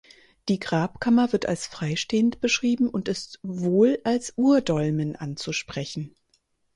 Die 0.49 0.57
Grabkammer 0.57 1.31
wird 1.31 1.45
als 1.45 1.67
freistehend 1.67 2.41
beschrieben 2.41 2.89
und 2.89 3.07
ist 3.07 3.37
wohl 3.43 3.99
als 4.03 4.33
Urdolmen 4.35 5.15
anzusprechen. 5.15 6.15